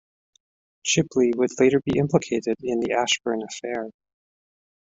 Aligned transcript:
Chipley 0.83 1.31
would 1.35 1.51
later 1.59 1.79
be 1.85 1.99
implicated 1.99 2.55
in 2.63 2.79
the 2.79 2.93
Ashburn 2.93 3.43
affair. 3.43 3.91